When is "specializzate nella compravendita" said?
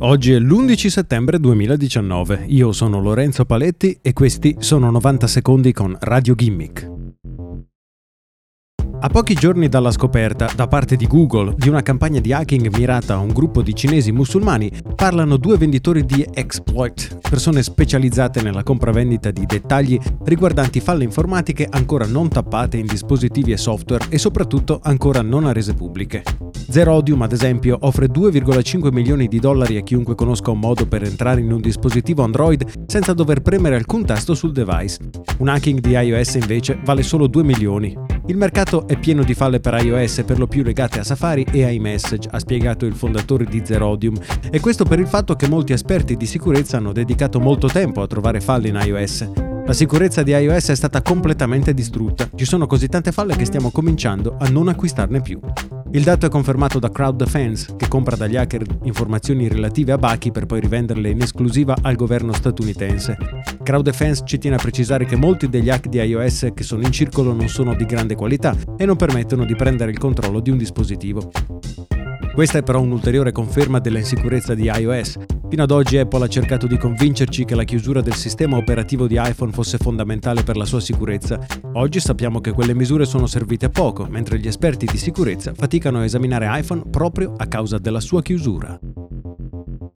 17.62-19.30